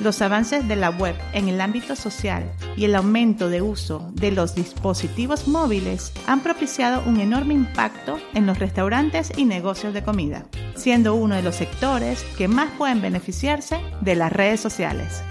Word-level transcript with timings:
Los 0.00 0.22
avances 0.22 0.66
de 0.66 0.76
la 0.76 0.88
web 0.88 1.14
en 1.34 1.50
el 1.50 1.60
ámbito 1.60 1.94
social 1.94 2.50
y 2.74 2.86
el 2.86 2.94
aumento 2.94 3.50
de 3.50 3.60
uso 3.60 4.10
de 4.14 4.32
los 4.32 4.54
dispositivos 4.54 5.46
móviles 5.46 6.14
han 6.26 6.40
propiciado 6.40 7.02
un 7.06 7.20
enorme 7.20 7.52
impacto 7.52 8.18
en 8.32 8.46
los 8.46 8.58
restaurantes 8.58 9.30
y 9.36 9.44
negocios 9.44 9.92
de 9.92 10.02
comida, 10.02 10.46
siendo 10.74 11.14
uno 11.14 11.34
de 11.34 11.42
los 11.42 11.56
sectores 11.56 12.24
que 12.38 12.48
más 12.48 12.70
pueden 12.78 13.02
beneficiarse 13.02 13.78
de 14.00 14.14
las 14.16 14.32
redes 14.32 14.60
sociales. 14.60 15.22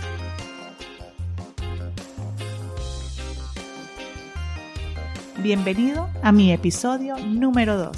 Bienvenido 5.42 6.10
a 6.22 6.32
mi 6.32 6.52
episodio 6.52 7.18
número 7.18 7.76
2. 7.76 7.98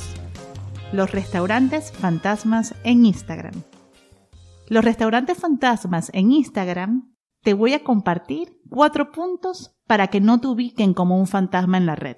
Los 0.93 1.11
restaurantes 1.11 1.91
fantasmas 1.91 2.75
en 2.85 3.05
Instagram. 3.05 3.61
Los 4.71 4.85
restaurantes 4.85 5.37
fantasmas 5.37 6.09
en 6.13 6.31
Instagram 6.31 7.13
te 7.43 7.53
voy 7.53 7.73
a 7.73 7.83
compartir 7.83 8.57
cuatro 8.69 9.11
puntos 9.11 9.75
para 9.85 10.07
que 10.07 10.21
no 10.21 10.39
te 10.39 10.47
ubiquen 10.47 10.93
como 10.93 11.19
un 11.19 11.27
fantasma 11.27 11.77
en 11.77 11.85
la 11.85 11.97
red. 11.97 12.15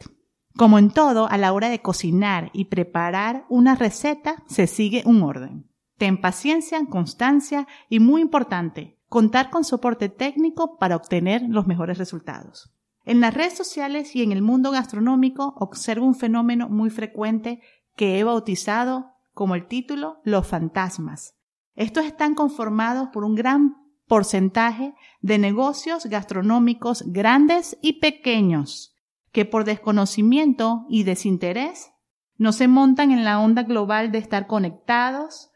Como 0.56 0.78
en 0.78 0.92
todo, 0.92 1.28
a 1.28 1.40
la 1.40 1.52
hora 1.52 1.70
de 1.70 1.82
cocinar 1.82 2.52
y 2.54 2.66
preparar 2.66 3.48
una 3.50 3.74
receta 3.74 4.44
se 4.46 4.68
sigue 4.68 5.02
un 5.08 5.24
orden. 5.24 5.68
Ten 5.98 6.22
paciencia, 6.22 6.80
constancia 6.86 7.68
y 7.90 8.00
muy 8.00 8.22
importante, 8.22 9.00
contar 9.10 9.50
con 9.50 9.64
soporte 9.64 10.10
técnico 10.10 10.78
para 10.78 10.96
obtener 10.96 11.42
los 11.50 11.66
mejores 11.66 11.98
resultados. 11.98 12.72
En 13.04 13.20
las 13.20 13.34
redes 13.34 13.58
sociales 13.58 14.16
y 14.16 14.22
en 14.22 14.32
el 14.32 14.44
mundo 14.44 14.70
gastronómico 14.70 15.56
observo 15.58 16.06
un 16.06 16.14
fenómeno 16.14 16.70
muy 16.70 16.92
frecuente 16.92 17.62
que 17.96 18.20
he 18.20 18.24
bautizado 18.24 19.16
como 19.34 19.56
el 19.56 19.66
título 19.66 20.22
Los 20.24 20.46
fantasmas. 20.46 21.34
Estos 21.76 22.06
están 22.06 22.36
conformados 22.36 23.10
por 23.10 23.24
un 23.24 23.36
gran 23.36 23.76
porcentaje 24.08 24.94
de 25.22 25.38
negocios 25.38 26.06
gastronómicos 26.06 27.04
grandes 27.08 27.78
y 27.82 28.00
pequeños 28.00 28.96
que 29.32 29.46
por 29.46 29.64
desconocimiento 29.64 30.86
y 30.90 31.04
desinterés 31.04 31.92
no 32.38 32.52
se 32.52 32.68
montan 32.68 33.12
en 33.12 33.24
la 33.24 33.40
onda 33.40 33.64
global 33.64 34.12
de 34.12 34.20
estar 34.20 34.48
conectados 34.48 35.52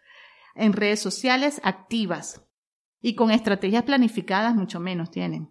en 0.56 0.74
redes 0.74 1.00
sociales 1.00 1.62
activas 1.64 2.44
y 3.02 3.16
con 3.16 3.30
estrategias 3.30 3.84
planificadas 3.84 4.56
mucho 4.56 4.80
menos 4.80 5.12
tienen 5.12 5.50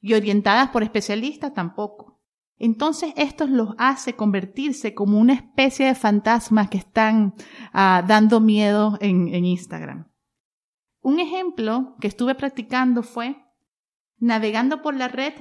y 0.00 0.12
orientadas 0.12 0.68
por 0.68 0.82
especialistas 0.82 1.54
tampoco. 1.54 2.13
Entonces 2.58 3.12
esto 3.16 3.46
los 3.46 3.70
hace 3.78 4.14
convertirse 4.14 4.94
como 4.94 5.18
una 5.18 5.34
especie 5.34 5.86
de 5.86 5.94
fantasmas 5.94 6.70
que 6.70 6.78
están 6.78 7.34
ah, 7.72 8.04
dando 8.06 8.40
miedo 8.40 8.96
en, 9.00 9.28
Instagram. 9.44 10.08
Un 11.00 11.20
ejemplo 11.20 11.96
que 12.00 12.08
estuve 12.08 12.34
practicando 12.34 13.02
fue 13.02 13.36
navegando 14.18 14.82
por 14.82 14.94
la 14.94 15.08
red, 15.08 15.34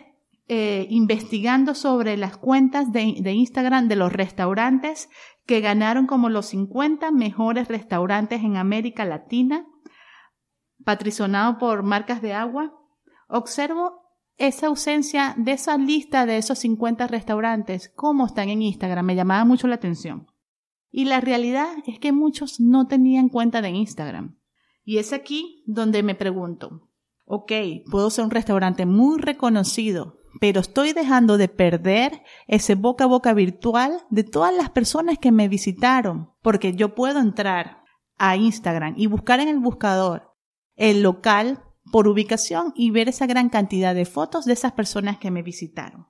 eh, 0.48 0.88
investigando 0.90 1.76
sobre 1.76 2.18
las 2.18 2.36
cuentas 2.38 2.92
de, 2.92 3.02
Instagram 3.02 3.88
de 3.88 3.96
los 3.96 4.12
restaurantes 4.12 5.10
que 5.46 5.62
ganaron 5.62 6.08
como 6.08 6.30
los 6.30 6.48
50 6.48 7.12
mejores 7.12 7.68
restaurantes 7.68 8.44
en 8.44 8.58
América 8.58 9.06
Latina, 9.06 9.66
patrocinado 10.84 11.60
por 11.60 11.84
marcas 11.84 12.22
de 12.22 12.34
agua. 12.34 12.74
Observo 13.30 14.03
esa 14.38 14.68
ausencia 14.68 15.36
de 15.38 15.54
esa 15.54 15.78
lista 15.78 16.26
de 16.26 16.38
esos 16.38 16.60
50 16.60 17.08
restaurantes, 17.08 17.92
cómo 17.96 18.26
están 18.26 18.50
en 18.50 18.62
Instagram, 18.62 19.06
me 19.06 19.16
llamaba 19.16 19.46
mucho 19.46 19.68
la 19.68 19.76
atención. 19.76 20.28
Y 20.92 21.06
la 21.06 21.22
realidad 21.22 21.70
es 21.88 22.00
que 22.00 22.12
muchos 22.12 22.60
no 22.60 22.88
tenían 22.88 23.30
cuenta 23.30 23.62
de 23.62 23.70
Instagram. 23.70 24.38
Y 24.84 24.98
es 24.98 25.14
aquí 25.14 25.64
donde 25.66 26.04
me 26.04 26.14
pregunto, 26.14 26.90
ok, 27.26 27.52
puedo 27.90 28.10
ser 28.10 28.26
un 28.26 28.32
restaurante 28.32 28.86
muy 28.86 29.20
reconocido, 29.20 30.20
pero 30.40 30.60
estoy 30.60 30.94
dejando 30.94 31.38
de 31.38 31.48
perder 31.48 32.24
ese 32.48 32.76
boca 32.76 33.06
a 33.06 33.08
boca 33.08 33.34
virtual 33.34 34.02
de 34.10 34.24
todas 34.24 34.56
las 34.56 34.70
personas 34.70 35.18
que 35.20 35.32
me 35.32 35.48
visitaron, 35.48 36.32
porque 36.42 36.74
yo 36.74 36.96
puedo 36.96 37.20
entrar 37.20 37.84
a 38.18 38.36
Instagram 38.36 38.96
y 38.98 39.08
buscar 39.08 39.40
en 39.40 39.48
el 39.48 39.60
buscador 39.60 40.34
el 40.76 41.02
local 41.02 41.64
por 41.94 42.08
ubicación 42.08 42.74
y 42.76 42.90
ver 42.90 43.08
esa 43.08 43.28
gran 43.28 43.50
cantidad 43.50 43.94
de 43.94 44.06
fotos 44.06 44.46
de 44.46 44.54
esas 44.54 44.72
personas 44.72 45.20
que 45.20 45.30
me 45.30 45.44
visitaron. 45.44 46.08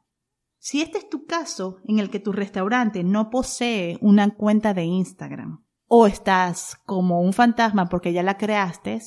Si 0.58 0.82
este 0.82 0.98
es 0.98 1.10
tu 1.10 1.26
caso 1.26 1.76
en 1.84 2.00
el 2.00 2.10
que 2.10 2.22
tu 2.22 2.32
restaurante 2.32 3.04
no 3.04 3.30
posee 3.30 3.98
una 4.00 4.34
cuenta 4.34 4.74
de 4.74 4.86
Instagram 4.86 5.62
o 5.88 6.08
estás 6.08 6.78
como 6.86 7.20
un 7.20 7.34
fantasma 7.34 7.90
porque 7.90 8.14
ya 8.14 8.24
la 8.24 8.38
creaste, 8.38 9.02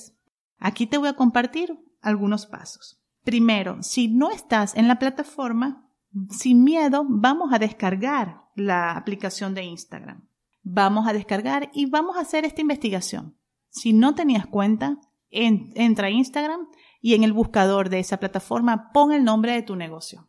aquí 0.59 0.87
te 0.87 0.99
voy 0.99 1.09
a 1.09 1.17
compartir 1.17 1.83
algunos 2.03 2.45
pasos. 2.45 3.03
Primero, 3.25 3.83
si 3.83 4.09
no 4.09 4.31
estás 4.31 4.77
en 4.77 4.87
la 4.87 4.99
plataforma, 4.99 5.91
sin 6.29 6.63
miedo, 6.63 7.07
vamos 7.09 7.55
a 7.55 7.59
descargar 7.59 8.43
la 8.55 8.99
aplicación 8.99 9.55
de 9.55 9.63
Instagram. 9.63 10.29
Vamos 10.63 11.09
a 11.09 11.15
descargar 11.15 11.71
y 11.73 11.87
vamos 11.87 12.19
a 12.19 12.21
hacer 12.21 12.45
esta 12.45 12.61
investigación. 12.61 13.35
Si 13.71 13.95
no 13.95 14.15
tenías 14.15 14.47
cuenta, 14.47 14.99
entra 15.31 16.09
a 16.09 16.11
Instagram 16.11 16.69
y 17.01 17.15
en 17.15 17.25
el 17.25 17.33
buscador 17.33 17.89
de 17.89 17.99
esa 17.99 18.19
plataforma 18.19 18.91
pon 18.93 19.13
el 19.13 19.25
nombre 19.25 19.53
de 19.53 19.63
tu 19.63 19.77
negocio. 19.77 20.29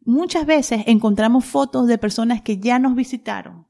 Muchas 0.00 0.46
veces 0.46 0.84
encontramos 0.86 1.44
fotos 1.44 1.86
de 1.86 1.98
personas 1.98 2.42
que 2.42 2.58
ya 2.58 2.78
nos 2.78 2.94
visitaron, 2.94 3.66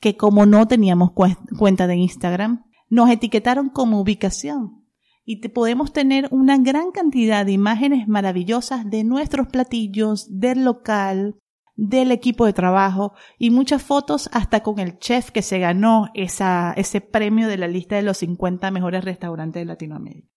que 0.00 0.16
como 0.16 0.46
no 0.46 0.66
teníamos 0.68 1.12
cuenta 1.12 1.86
de 1.86 1.96
Instagram, 1.96 2.64
nos 2.88 3.10
etiquetaron 3.10 3.70
como 3.70 4.00
ubicación 4.00 4.80
y 5.24 5.36
podemos 5.48 5.92
tener 5.92 6.28
una 6.32 6.58
gran 6.58 6.90
cantidad 6.90 7.46
de 7.46 7.52
imágenes 7.52 8.08
maravillosas 8.08 8.90
de 8.90 9.04
nuestros 9.04 9.46
platillos, 9.48 10.26
del 10.40 10.64
local, 10.64 11.39
del 11.82 12.12
equipo 12.12 12.44
de 12.44 12.52
trabajo 12.52 13.14
y 13.38 13.48
muchas 13.48 13.82
fotos 13.82 14.28
hasta 14.32 14.62
con 14.62 14.78
el 14.78 14.98
chef 14.98 15.30
que 15.30 15.40
se 15.40 15.58
ganó 15.58 16.10
esa, 16.12 16.74
ese 16.76 17.00
premio 17.00 17.48
de 17.48 17.56
la 17.56 17.68
lista 17.68 17.96
de 17.96 18.02
los 18.02 18.18
50 18.18 18.70
mejores 18.70 19.02
restaurantes 19.02 19.62
de 19.62 19.64
Latinoamérica. 19.64 20.28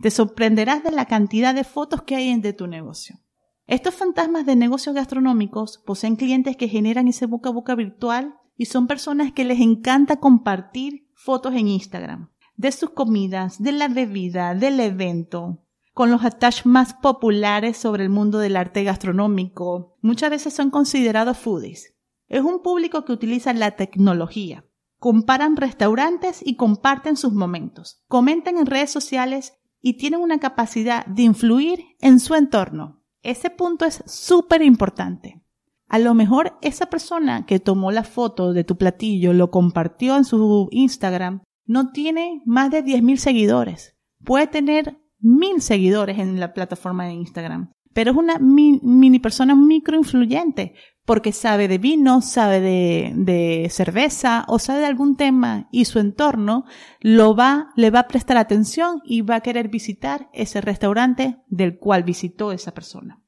Te 0.00 0.10
sorprenderás 0.10 0.82
de 0.82 0.92
la 0.92 1.04
cantidad 1.04 1.54
de 1.54 1.64
fotos 1.64 2.02
que 2.02 2.16
hay 2.16 2.40
de 2.40 2.54
tu 2.54 2.66
negocio. 2.66 3.16
Estos 3.66 3.94
fantasmas 3.94 4.46
de 4.46 4.56
negocios 4.56 4.94
gastronómicos 4.94 5.82
poseen 5.84 6.16
clientes 6.16 6.56
que 6.56 6.68
generan 6.68 7.08
ese 7.08 7.26
boca 7.26 7.50
a 7.50 7.52
boca 7.52 7.74
virtual 7.74 8.34
y 8.56 8.64
son 8.64 8.86
personas 8.86 9.32
que 9.32 9.44
les 9.44 9.60
encanta 9.60 10.16
compartir 10.16 11.10
fotos 11.12 11.54
en 11.54 11.68
Instagram 11.68 12.30
de 12.56 12.72
sus 12.72 12.88
comidas, 12.90 13.62
de 13.62 13.72
la 13.72 13.88
bebida, 13.88 14.54
del 14.54 14.80
evento, 14.80 15.62
con 15.96 16.10
los 16.10 16.26
attach 16.26 16.66
más 16.66 16.92
populares 16.92 17.78
sobre 17.78 18.04
el 18.04 18.10
mundo 18.10 18.38
del 18.38 18.58
arte 18.58 18.84
gastronómico. 18.84 19.96
Muchas 20.02 20.28
veces 20.28 20.52
son 20.52 20.68
considerados 20.68 21.38
foodies. 21.38 21.94
Es 22.28 22.42
un 22.42 22.60
público 22.60 23.06
que 23.06 23.14
utiliza 23.14 23.54
la 23.54 23.70
tecnología. 23.76 24.66
Comparan 24.98 25.56
restaurantes 25.56 26.42
y 26.44 26.56
comparten 26.56 27.16
sus 27.16 27.32
momentos. 27.32 28.04
Comentan 28.08 28.58
en 28.58 28.66
redes 28.66 28.90
sociales 28.90 29.54
y 29.80 29.94
tienen 29.94 30.20
una 30.20 30.38
capacidad 30.38 31.06
de 31.06 31.22
influir 31.22 31.82
en 32.00 32.20
su 32.20 32.34
entorno. 32.34 33.02
Ese 33.22 33.48
punto 33.48 33.86
es 33.86 34.04
súper 34.04 34.60
importante. 34.60 35.42
A 35.88 35.98
lo 35.98 36.12
mejor 36.12 36.58
esa 36.60 36.90
persona 36.90 37.46
que 37.46 37.58
tomó 37.58 37.90
la 37.90 38.04
foto 38.04 38.52
de 38.52 38.64
tu 38.64 38.76
platillo, 38.76 39.32
lo 39.32 39.50
compartió 39.50 40.18
en 40.18 40.26
su 40.26 40.68
Instagram, 40.72 41.40
no 41.64 41.90
tiene 41.92 42.42
más 42.44 42.70
de 42.70 42.84
10.000 42.84 43.16
seguidores. 43.16 43.96
Puede 44.22 44.46
tener 44.46 45.05
mil 45.18 45.60
seguidores 45.60 46.18
en 46.18 46.38
la 46.40 46.52
plataforma 46.52 47.06
de 47.06 47.12
Instagram, 47.12 47.72
pero 47.92 48.10
es 48.10 48.16
una 48.16 48.38
mini 48.38 49.18
persona 49.18 49.54
microinfluyente 49.54 50.74
porque 51.06 51.32
sabe 51.32 51.68
de 51.68 51.78
vino, 51.78 52.20
sabe 52.20 52.60
de, 52.60 53.12
de, 53.14 53.68
cerveza 53.70 54.44
o 54.48 54.58
sabe 54.58 54.80
de 54.80 54.86
algún 54.86 55.16
tema 55.16 55.68
y 55.70 55.84
su 55.84 55.98
entorno 56.00 56.64
lo 57.00 57.34
va, 57.34 57.70
le 57.76 57.90
va 57.90 58.00
a 58.00 58.08
prestar 58.08 58.36
atención 58.36 59.00
y 59.04 59.22
va 59.22 59.36
a 59.36 59.40
querer 59.40 59.68
visitar 59.68 60.28
ese 60.32 60.60
restaurante 60.60 61.38
del 61.46 61.78
cual 61.78 62.02
visitó 62.02 62.52
esa 62.52 62.74
persona. 62.74 63.22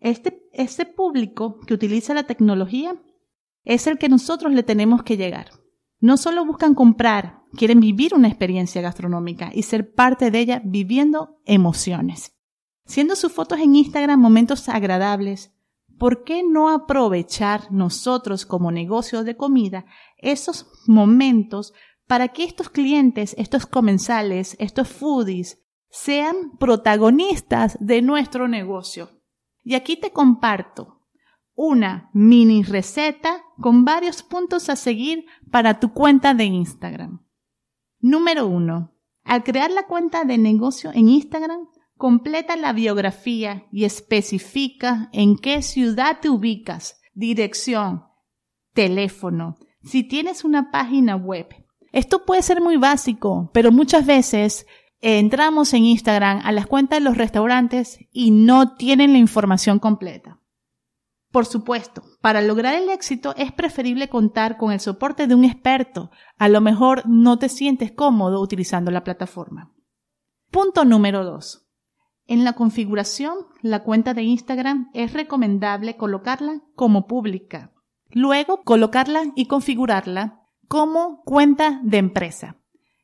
Este, 0.00 0.42
este 0.52 0.86
público 0.86 1.60
que 1.60 1.74
utiliza 1.74 2.14
la 2.14 2.24
tecnología 2.24 3.00
es 3.64 3.86
el 3.86 3.98
que 3.98 4.08
nosotros 4.08 4.52
le 4.52 4.62
tenemos 4.62 5.02
que 5.02 5.16
llegar. 5.16 5.50
No 6.00 6.16
solo 6.16 6.44
buscan 6.44 6.74
comprar, 6.74 7.39
quieren 7.56 7.80
vivir 7.80 8.14
una 8.14 8.28
experiencia 8.28 8.80
gastronómica 8.80 9.50
y 9.52 9.62
ser 9.62 9.92
parte 9.92 10.30
de 10.30 10.40
ella 10.40 10.62
viviendo 10.64 11.40
emociones. 11.44 12.36
Siendo 12.84 13.16
sus 13.16 13.32
fotos 13.32 13.60
en 13.60 13.76
Instagram 13.76 14.20
momentos 14.20 14.68
agradables, 14.68 15.52
¿por 15.98 16.24
qué 16.24 16.42
no 16.42 16.70
aprovechar 16.70 17.70
nosotros 17.70 18.46
como 18.46 18.72
negocio 18.72 19.22
de 19.22 19.36
comida 19.36 19.84
esos 20.16 20.66
momentos 20.86 21.72
para 22.06 22.28
que 22.28 22.44
estos 22.44 22.68
clientes, 22.68 23.34
estos 23.38 23.66
comensales, 23.66 24.56
estos 24.58 24.88
foodies 24.88 25.62
sean 25.88 26.56
protagonistas 26.58 27.76
de 27.80 28.02
nuestro 28.02 28.48
negocio? 28.48 29.10
Y 29.62 29.74
aquí 29.74 29.96
te 29.96 30.10
comparto 30.10 31.00
una 31.54 32.10
mini 32.14 32.62
receta 32.62 33.44
con 33.60 33.84
varios 33.84 34.22
puntos 34.22 34.70
a 34.70 34.76
seguir 34.76 35.26
para 35.50 35.78
tu 35.78 35.92
cuenta 35.92 36.32
de 36.32 36.44
Instagram. 36.44 37.20
Número 38.00 38.46
uno. 38.46 38.92
Al 39.24 39.44
crear 39.44 39.70
la 39.70 39.86
cuenta 39.86 40.24
de 40.24 40.38
negocio 40.38 40.90
en 40.92 41.08
Instagram, 41.08 41.68
Completa 42.00 42.56
la 42.56 42.72
biografía 42.72 43.66
y 43.70 43.84
especifica 43.84 45.10
en 45.12 45.36
qué 45.36 45.60
ciudad 45.60 46.20
te 46.22 46.30
ubicas, 46.30 46.98
dirección, 47.12 48.04
teléfono, 48.72 49.58
si 49.82 50.02
tienes 50.02 50.42
una 50.42 50.70
página 50.70 51.16
web. 51.16 51.48
Esto 51.92 52.24
puede 52.24 52.40
ser 52.40 52.62
muy 52.62 52.78
básico, 52.78 53.50
pero 53.52 53.70
muchas 53.70 54.06
veces 54.06 54.66
entramos 55.02 55.74
en 55.74 55.84
Instagram 55.84 56.40
a 56.42 56.52
las 56.52 56.66
cuentas 56.66 57.00
de 57.00 57.04
los 57.04 57.18
restaurantes 57.18 57.98
y 58.10 58.30
no 58.30 58.76
tienen 58.76 59.12
la 59.12 59.18
información 59.18 59.78
completa. 59.78 60.39
Por 61.30 61.46
supuesto, 61.46 62.02
para 62.20 62.42
lograr 62.42 62.74
el 62.74 62.88
éxito 62.88 63.34
es 63.36 63.52
preferible 63.52 64.08
contar 64.08 64.56
con 64.56 64.72
el 64.72 64.80
soporte 64.80 65.28
de 65.28 65.34
un 65.36 65.44
experto. 65.44 66.10
A 66.38 66.48
lo 66.48 66.60
mejor 66.60 67.02
no 67.06 67.38
te 67.38 67.48
sientes 67.48 67.92
cómodo 67.92 68.40
utilizando 68.40 68.90
la 68.90 69.04
plataforma. 69.04 69.72
Punto 70.50 70.84
número 70.84 71.24
2. 71.24 71.68
En 72.26 72.44
la 72.44 72.54
configuración, 72.54 73.34
la 73.62 73.84
cuenta 73.84 74.12
de 74.12 74.22
Instagram 74.22 74.90
es 74.92 75.12
recomendable 75.12 75.96
colocarla 75.96 76.62
como 76.74 77.06
pública. 77.06 77.72
Luego, 78.10 78.62
colocarla 78.62 79.32
y 79.36 79.46
configurarla 79.46 80.40
como 80.66 81.22
cuenta 81.22 81.80
de 81.84 81.98
empresa, 81.98 82.56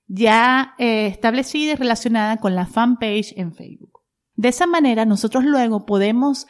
ya 0.06 0.75
eh, 0.79 1.06
establecida 1.06 1.72
y 1.72 1.76
relacionada 1.76 2.38
con 2.38 2.56
la 2.56 2.67
fanpage 2.67 3.34
en 3.37 3.52
Facebook. 3.52 4.00
De 4.34 4.49
esa 4.49 4.67
manera, 4.67 5.05
nosotros 5.05 5.44
luego 5.44 5.87
podemos 5.87 6.46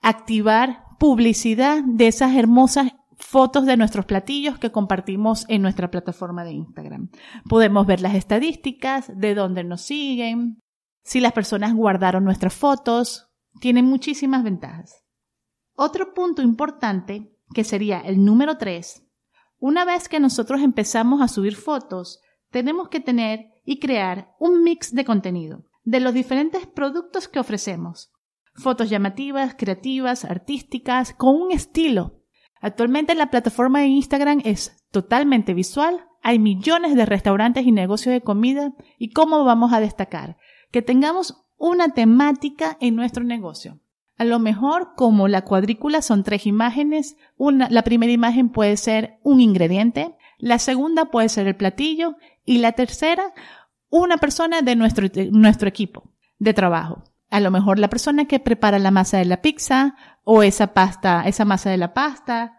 activar 0.00 0.87
publicidad 0.98 1.82
de 1.84 2.08
esas 2.08 2.34
hermosas 2.34 2.92
fotos 3.16 3.66
de 3.66 3.76
nuestros 3.76 4.06
platillos 4.06 4.58
que 4.58 4.70
compartimos 4.70 5.44
en 5.48 5.62
nuestra 5.62 5.90
plataforma 5.90 6.44
de 6.44 6.52
Instagram. 6.52 7.10
Podemos 7.48 7.86
ver 7.86 8.00
las 8.00 8.14
estadísticas, 8.14 9.10
de 9.14 9.34
dónde 9.34 9.64
nos 9.64 9.82
siguen, 9.82 10.60
si 11.02 11.20
las 11.20 11.32
personas 11.32 11.74
guardaron 11.74 12.24
nuestras 12.24 12.54
fotos, 12.54 13.30
tiene 13.60 13.82
muchísimas 13.82 14.44
ventajas. 14.44 15.04
Otro 15.74 16.12
punto 16.12 16.42
importante, 16.42 17.34
que 17.54 17.64
sería 17.64 18.00
el 18.00 18.24
número 18.24 18.58
3, 18.58 19.04
una 19.58 19.84
vez 19.84 20.08
que 20.08 20.20
nosotros 20.20 20.60
empezamos 20.60 21.20
a 21.20 21.28
subir 21.28 21.56
fotos, 21.56 22.20
tenemos 22.50 22.88
que 22.88 23.00
tener 23.00 23.50
y 23.64 23.78
crear 23.80 24.34
un 24.38 24.62
mix 24.62 24.94
de 24.94 25.04
contenido 25.04 25.64
de 25.84 26.00
los 26.00 26.14
diferentes 26.14 26.66
productos 26.66 27.28
que 27.28 27.40
ofrecemos. 27.40 28.12
Fotos 28.58 28.90
llamativas, 28.90 29.54
creativas, 29.56 30.24
artísticas, 30.24 31.14
con 31.14 31.34
un 31.34 31.52
estilo. 31.52 32.20
Actualmente 32.60 33.14
la 33.14 33.30
plataforma 33.30 33.80
de 33.80 33.86
Instagram 33.86 34.40
es 34.44 34.84
totalmente 34.90 35.54
visual, 35.54 36.04
hay 36.22 36.38
millones 36.38 36.96
de 36.96 37.06
restaurantes 37.06 37.64
y 37.66 37.72
negocios 37.72 38.12
de 38.12 38.20
comida 38.20 38.74
y 38.98 39.10
cómo 39.10 39.44
vamos 39.44 39.72
a 39.72 39.80
destacar 39.80 40.36
que 40.70 40.82
tengamos 40.82 41.46
una 41.56 41.90
temática 41.90 42.76
en 42.80 42.96
nuestro 42.96 43.24
negocio. 43.24 43.80
A 44.16 44.24
lo 44.24 44.40
mejor, 44.40 44.94
como 44.96 45.28
la 45.28 45.42
cuadrícula 45.42 46.02
son 46.02 46.24
tres 46.24 46.46
imágenes, 46.46 47.16
una, 47.36 47.68
la 47.70 47.82
primera 47.82 48.12
imagen 48.12 48.50
puede 48.50 48.76
ser 48.76 49.18
un 49.22 49.40
ingrediente, 49.40 50.16
la 50.38 50.58
segunda 50.58 51.06
puede 51.06 51.28
ser 51.28 51.46
el 51.46 51.56
platillo 51.56 52.16
y 52.44 52.58
la 52.58 52.72
tercera, 52.72 53.32
una 53.90 54.16
persona 54.18 54.60
de 54.60 54.74
nuestro, 54.74 55.06
nuestro 55.30 55.68
equipo 55.68 56.12
de 56.38 56.52
trabajo. 56.52 57.04
A 57.30 57.40
lo 57.40 57.50
mejor 57.50 57.78
la 57.78 57.88
persona 57.88 58.24
que 58.24 58.40
prepara 58.40 58.78
la 58.78 58.90
masa 58.90 59.18
de 59.18 59.24
la 59.24 59.42
pizza 59.42 59.96
o 60.24 60.42
esa 60.42 60.68
pasta, 60.74 61.22
esa 61.26 61.44
masa 61.44 61.70
de 61.70 61.76
la 61.76 61.92
pasta. 61.92 62.54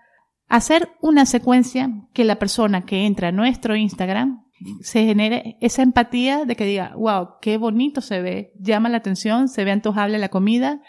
Hacer 0.48 0.90
una 1.02 1.26
secuencia 1.26 1.90
que 2.14 2.24
la 2.24 2.38
persona 2.38 2.86
que 2.86 3.06
entra 3.06 3.30
a 3.30 3.32
nuestro 3.32 3.76
Instagram 3.76 4.46
se 4.82 5.06
genere 5.06 5.58
esa 5.62 5.82
empatía 5.82 6.46
de 6.46 6.56
que 6.56 6.66
diga, 6.66 6.94
wow, 6.96 7.40
qué 7.42 7.58
bonito 7.58 8.02
se 8.02 8.22
ve, 8.22 8.54
llama 8.60 8.90
la 8.90 8.98
atención, 8.98 9.48
se 9.48 9.64
ve 9.64 9.72
antojable 9.72 10.18
la 10.18 10.30
comida, 10.30 10.82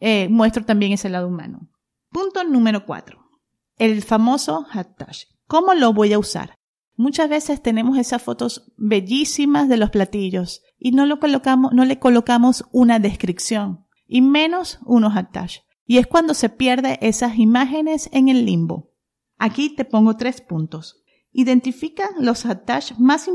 eh, 0.00 0.28
muestro 0.28 0.64
también 0.64 0.92
ese 0.92 1.08
lado 1.08 1.28
humano. 1.28 1.68
Punto 2.10 2.44
número 2.44 2.84
cuatro. 2.84 3.20
El 3.78 4.02
famoso 4.02 4.64
hashtag. 4.64 5.14
¿Cómo 5.46 5.74
lo 5.74 5.92
voy 5.92 6.12
a 6.12 6.18
usar? 6.18 6.54
Muchas 6.96 7.28
veces 7.28 7.62
tenemos 7.62 7.98
esas 7.98 8.22
fotos 8.22 8.72
bellísimas 8.76 9.68
de 9.68 9.76
los 9.76 9.90
platillos 9.90 10.62
y 10.78 10.92
no 10.92 11.06
lo 11.06 11.20
colocamos, 11.20 11.72
no 11.72 11.84
le 11.84 11.98
colocamos 11.98 12.64
una 12.72 12.98
descripción 12.98 13.86
y 14.06 14.20
menos 14.20 14.78
unos 14.84 15.14
hashtags. 15.14 15.62
Y 15.86 15.98
es 15.98 16.06
cuando 16.06 16.34
se 16.34 16.48
pierde 16.48 16.98
esas 17.00 17.38
imágenes 17.38 18.08
en 18.12 18.28
el 18.28 18.44
limbo. 18.44 18.92
Aquí 19.38 19.74
te 19.74 19.84
pongo 19.84 20.16
tres 20.16 20.40
puntos. 20.40 21.02
Identifica 21.32 22.10
los 22.20 22.42
hashtags 22.42 22.98
más, 22.98 23.28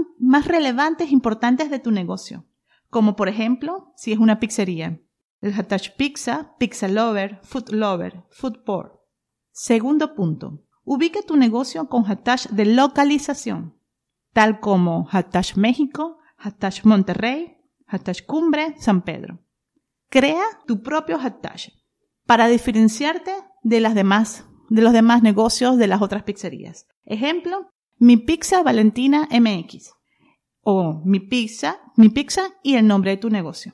relevantes 0.46 1.10
e 1.10 1.14
importantes 1.14 1.72
de 1.72 1.80
tu 1.80 1.92
negocio, 1.92 2.46
como 2.90 3.16
por 3.16 3.28
ejemplo, 3.28 3.92
si 3.96 4.12
es 4.12 4.20
una 4.20 4.40
pizzería, 4.40 5.02
el 5.42 5.54
hashtag 5.54 5.96
pizza, 5.98 6.56
pizza 6.60 6.88
lover, 6.88 7.40
food 7.44 7.70
lover, 7.70 8.24
food 8.30 8.64
poor. 8.64 9.04
Segundo 9.52 10.14
punto, 10.16 10.64
ubica 10.88 11.22
tu 11.22 11.36
negocio 11.36 11.90
con 11.90 12.04
hashtags 12.04 12.56
de 12.56 12.66
localización, 12.66 13.78
tal 14.34 14.62
como 14.62 15.04
hashtag 15.04 15.58
México, 15.58 16.18
hashtag 16.38 16.86
Monterrey, 16.86 17.58
hashtag 17.88 18.26
Cumbre, 18.26 18.74
San 18.80 19.02
Pedro. 19.02 19.40
Crea 20.10 20.44
tu 20.66 20.82
propio 20.82 21.20
hashtag 21.20 21.74
para 22.26 22.48
diferenciarte 22.48 23.32
de 23.64 23.82
los 23.82 23.94
demás 23.94 25.24
negocios 25.24 25.78
de 25.78 25.88
las 25.88 26.02
otras 26.02 26.24
pizzerías. 26.24 26.88
Ejemplo, 27.04 27.70
mi 27.98 28.16
pizza 28.16 28.64
Valentina 28.64 29.28
MX 29.30 29.92
o 30.62 31.02
mi 31.04 31.20
pizza, 31.20 31.82
mi 31.98 32.08
pizza 32.08 32.44
y 32.64 32.76
el 32.76 32.88
nombre 32.88 33.12
de 33.12 33.18
tu 33.18 33.30
negocio. 33.30 33.74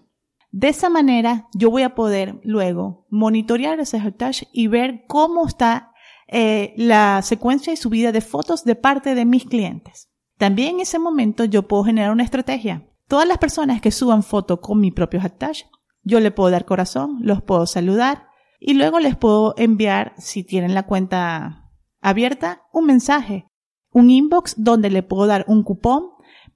De 0.50 0.70
esa 0.70 0.90
manera 0.90 1.48
yo 1.54 1.70
voy 1.70 1.84
a 1.84 1.94
poder 1.94 2.40
luego 2.44 3.06
monitorear 3.10 3.80
ese 3.80 4.00
hashtag 4.00 4.48
y 4.52 4.66
ver 4.66 5.04
cómo 5.08 5.46
está 5.46 5.93
eh, 6.34 6.74
la 6.76 7.22
secuencia 7.22 7.72
y 7.72 7.78
subida 7.78 8.12
de 8.12 8.22
fotos 8.22 8.64
de 8.66 8.76
parte 8.76 9.16
de 9.16 9.26
mis 9.26 9.46
clientes. 9.46 10.10
También 10.38 10.76
en 10.76 10.82
ese 10.82 11.00
momento 11.00 11.46
yo 11.46 11.68
puedo 11.68 11.84
generar 11.84 12.12
una 12.12 12.24
estrategia. 12.24 12.90
Todas 13.08 13.28
las 13.28 13.38
personas 13.38 13.80
que 13.80 13.92
suban 13.92 14.24
foto 14.24 14.60
con 14.60 14.82
mi 14.82 14.92
propio 14.92 15.22
hashtag, 15.22 15.56
yo 16.04 16.20
le 16.20 16.32
puedo 16.32 16.50
dar 16.50 16.66
corazón, 16.66 17.20
los 17.22 17.42
puedo 17.42 17.66
saludar 17.66 18.28
y 18.60 18.74
luego 18.74 19.00
les 19.00 19.16
puedo 19.16 19.54
enviar, 19.58 20.14
si 20.18 20.44
tienen 20.44 20.74
la 20.74 20.84
cuenta 20.84 21.72
abierta, 22.02 22.64
un 22.74 22.86
mensaje 22.86 23.46
un 23.94 24.10
inbox 24.10 24.56
donde 24.58 24.90
le 24.90 25.04
puedo 25.04 25.28
dar 25.28 25.46
un 25.48 25.64
cupón 25.64 26.10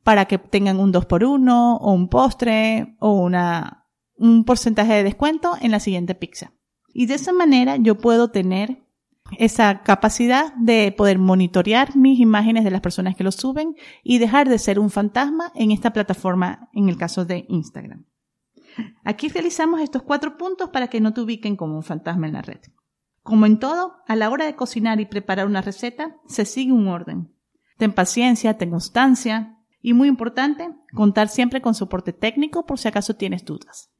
para 0.04 0.26
que 0.26 0.38
tengan 0.38 0.80
un 0.80 0.92
2 0.92 1.06
por 1.06 1.24
1 1.24 1.78
o 1.78 1.92
un 1.94 2.10
postre 2.10 2.96
o 3.00 3.14
una, 3.14 3.86
un 4.16 4.44
porcentaje 4.44 4.94
de 4.94 5.04
descuento 5.04 5.54
en 5.62 5.72
la 5.72 5.80
siguiente 5.80 6.16
pizza. 6.16 6.54
Y 6.94 7.06
de 7.06 7.14
esa 7.16 7.32
manera 7.32 7.78
yo 7.78 7.96
puedo 7.96 8.30
tener 8.30 8.84
esa 9.38 9.82
capacidad 9.84 10.54
de 10.56 10.94
poder 10.96 11.20
monitorear 11.20 11.96
mis 11.96 12.20
imágenes 12.20 12.64
de 12.64 12.72
las 12.72 12.82
personas 12.82 13.16
que 13.16 13.24
lo 13.24 13.32
suben 13.32 13.76
y 14.04 14.20
dejar 14.20 14.50
de 14.50 14.60
ser 14.60 14.80
un 14.80 14.90
fantasma 14.90 15.52
en 15.56 15.72
esta 15.72 15.92
plataforma 15.94 16.70
en 16.74 16.90
el 16.90 16.98
caso 16.98 17.26
de 17.26 17.46
Instagram. 17.50 18.06
Aquí 19.04 19.28
realizamos 19.28 19.82
estos 19.82 20.04
cuatro 20.04 20.38
puntos 20.38 20.70
para 20.70 20.88
que 20.88 21.02
no 21.02 21.14
te 21.14 21.22
ubiquen 21.22 21.56
como 21.56 21.76
un 21.76 21.84
fantasma 21.84 22.28
en 22.28 22.34
la 22.34 22.42
red. 22.42 22.60
Como 23.24 23.46
en 23.46 23.60
todo, 23.60 23.96
a 24.08 24.16
la 24.16 24.30
hora 24.30 24.46
de 24.46 24.56
cocinar 24.56 25.02
y 25.02 25.06
preparar 25.06 25.48
una 25.48 25.62
receta, 25.62 26.16
se 26.28 26.46
sigue 26.46 26.72
un 26.72 26.88
orden. 26.88 27.34
Ten 27.78 27.92
paciencia, 27.94 28.58
ten 28.58 28.70
constancia 28.70 29.58
y 29.82 29.94
muy 29.94 30.08
importante, 30.08 30.70
contar 30.94 31.30
siempre 31.30 31.62
con 31.62 31.76
soporte 31.76 32.14
técnico 32.14 32.66
por 32.66 32.80
si 32.80 32.88
acaso 32.88 33.16
tienes 33.16 33.44
dudas. 33.44 33.92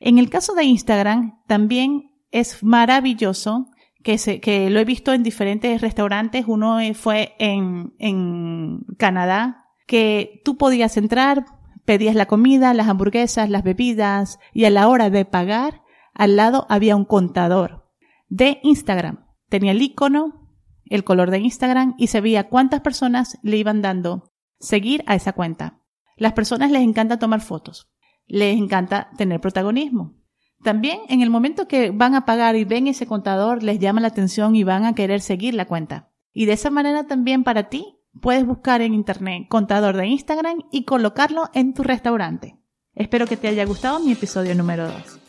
En 0.00 0.18
el 0.18 0.30
caso 0.30 0.54
de 0.54 0.64
Instagram, 0.64 1.42
también 1.46 2.12
es 2.30 2.62
maravilloso 2.62 3.70
que, 4.02 4.18
se, 4.18 4.40
que 4.40 4.70
lo 4.70 4.80
he 4.80 4.84
visto 4.84 5.12
en 5.12 5.22
diferentes 5.22 5.80
restaurantes. 5.80 6.44
Uno 6.46 6.80
eh, 6.80 6.94
fue 6.94 7.34
en, 7.38 7.94
en 7.98 8.80
Canadá, 8.96 9.66
que 9.86 10.42
tú 10.44 10.56
podías 10.56 10.96
entrar, 10.96 11.46
pedías 11.84 12.14
la 12.14 12.26
comida, 12.26 12.74
las 12.74 12.88
hamburguesas, 12.88 13.48
las 13.48 13.62
bebidas 13.62 14.38
y 14.52 14.64
a 14.64 14.70
la 14.70 14.88
hora 14.88 15.10
de 15.10 15.24
pagar, 15.24 15.82
al 16.14 16.36
lado 16.36 16.66
había 16.68 16.96
un 16.96 17.04
contador 17.04 17.88
de 18.28 18.60
Instagram. 18.62 19.24
Tenía 19.48 19.72
el 19.72 19.80
icono, 19.80 20.50
el 20.84 21.04
color 21.04 21.30
de 21.30 21.38
Instagram 21.38 21.94
y 21.96 22.08
se 22.08 22.20
veía 22.20 22.48
cuántas 22.48 22.80
personas 22.80 23.38
le 23.42 23.56
iban 23.56 23.82
dando 23.82 24.32
seguir 24.58 25.02
a 25.06 25.14
esa 25.14 25.32
cuenta. 25.32 25.80
Las 26.16 26.32
personas 26.32 26.70
les 26.70 26.82
encanta 26.82 27.18
tomar 27.18 27.40
fotos, 27.40 27.88
les 28.26 28.58
encanta 28.58 29.10
tener 29.16 29.40
protagonismo. 29.40 30.17
También 30.62 31.00
en 31.08 31.22
el 31.22 31.30
momento 31.30 31.68
que 31.68 31.90
van 31.90 32.14
a 32.14 32.24
pagar 32.24 32.56
y 32.56 32.64
ven 32.64 32.86
ese 32.86 33.06
contador, 33.06 33.62
les 33.62 33.78
llama 33.78 34.00
la 34.00 34.08
atención 34.08 34.56
y 34.56 34.64
van 34.64 34.84
a 34.84 34.94
querer 34.94 35.20
seguir 35.20 35.54
la 35.54 35.66
cuenta. 35.66 36.10
Y 36.32 36.46
de 36.46 36.52
esa 36.52 36.70
manera 36.70 37.06
también 37.06 37.44
para 37.44 37.68
ti 37.68 37.98
puedes 38.20 38.44
buscar 38.44 38.80
en 38.82 38.94
internet 38.94 39.46
contador 39.48 39.96
de 39.96 40.06
Instagram 40.06 40.64
y 40.72 40.84
colocarlo 40.84 41.50
en 41.54 41.74
tu 41.74 41.82
restaurante. 41.82 42.58
Espero 42.94 43.26
que 43.26 43.36
te 43.36 43.48
haya 43.48 43.64
gustado 43.64 44.00
mi 44.00 44.12
episodio 44.12 44.54
número 44.54 44.88
2. 44.90 45.20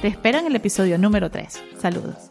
Te 0.00 0.08
espero 0.08 0.38
en 0.38 0.46
el 0.46 0.56
episodio 0.56 0.98
número 0.98 1.30
3. 1.30 1.60
Saludos. 1.78 2.30